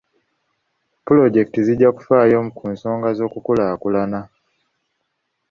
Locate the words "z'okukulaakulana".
3.17-4.19